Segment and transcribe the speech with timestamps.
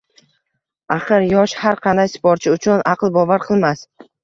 [0.95, 3.89] Axir, yosh– har qanday sportchi uchun aql bovar qilmas.